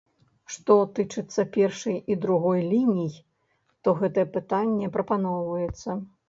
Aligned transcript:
Што 0.53 0.75
тычыцца 0.99 1.45
першай 1.57 1.97
і 2.13 2.17
другой 2.23 2.63
ліній, 2.71 3.11
то 3.83 3.95
гэтае 4.01 4.25
пытанне 4.39 4.91
прапрацоўваецца. 4.97 5.89